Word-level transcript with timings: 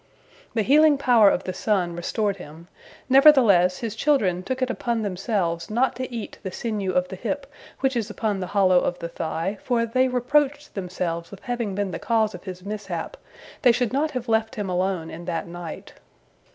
The 0.55 0.63
healing 0.63 0.97
power 0.97 1.29
of 1.29 1.43
the 1.43 1.53
sun 1.53 1.95
restored 1.95 2.37
him, 2.37 2.67
nevertheless 3.07 3.77
his 3.77 3.93
children 3.93 4.41
took 4.41 4.63
it 4.63 4.71
upon 4.71 5.03
themselves 5.03 5.69
not 5.69 5.95
to 5.97 6.11
eat 6.11 6.39
the 6.41 6.51
sinew 6.51 6.91
of 6.93 7.09
the 7.09 7.15
hip 7.15 7.45
which 7.81 7.95
is 7.95 8.09
upon 8.09 8.39
the 8.39 8.47
hollow 8.47 8.79
of 8.79 8.97
the 8.97 9.09
thigh, 9.09 9.59
for 9.61 9.85
they 9.85 10.07
reproached 10.07 10.73
themselves 10.73 11.29
with 11.29 11.41
having 11.41 11.75
been 11.75 11.91
the 11.91 11.99
cause 11.99 12.33
of 12.33 12.45
his 12.45 12.65
mishap, 12.65 13.15
they 13.61 13.71
should 13.71 13.93
not 13.93 14.09
have 14.09 14.27
left 14.27 14.55
him 14.55 14.69
alone 14.71 15.11
in 15.11 15.25
that 15.25 15.45
night. 15.45 15.93